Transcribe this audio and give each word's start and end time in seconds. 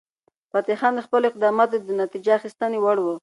فتح 0.53 0.75
خان 0.81 0.93
د 0.95 0.99
خپلو 1.05 1.25
اقداماتو 1.29 1.75
د 1.87 1.89
نتیجه 2.01 2.31
اخیستنې 2.39 2.77
وړ 2.81 2.97
و. 3.01 3.07